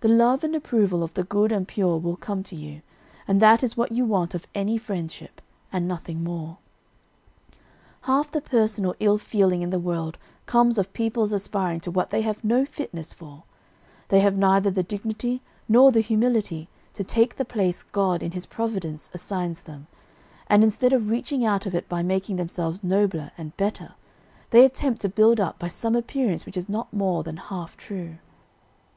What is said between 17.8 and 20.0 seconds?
God in His providence assigns them;